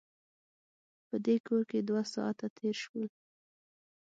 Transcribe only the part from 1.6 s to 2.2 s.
کې دوه